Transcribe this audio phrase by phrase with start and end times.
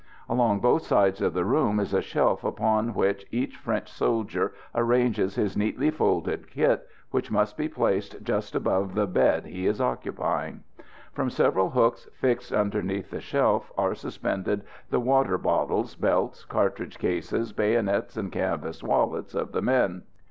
[0.27, 5.35] Along both sides of the room is a shelf upon which each French soldier arranges
[5.35, 10.63] his neatly folded kit, which must be placed just above the bed he is occupying.
[11.13, 17.53] From several hooks fixed underneath the shelf, are suspended the water bottles, belts, cartridge cases,
[17.53, 20.01] bayonets, and canvas wallets of the men.